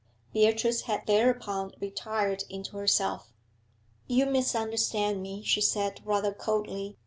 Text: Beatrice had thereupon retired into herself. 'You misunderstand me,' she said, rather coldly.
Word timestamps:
Beatrice 0.33 0.81
had 0.89 1.05
thereupon 1.05 1.73
retired 1.79 2.43
into 2.49 2.75
herself. 2.75 3.31
'You 4.07 4.25
misunderstand 4.25 5.21
me,' 5.21 5.43
she 5.43 5.61
said, 5.61 6.01
rather 6.03 6.33
coldly. 6.33 6.97